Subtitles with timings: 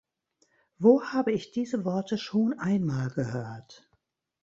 [0.79, 3.87] Wo habe ich diese Worte schon einmal gehört?